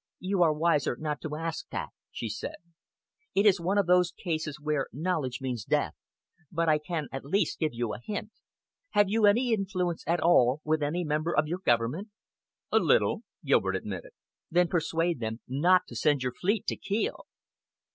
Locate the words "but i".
6.51-6.79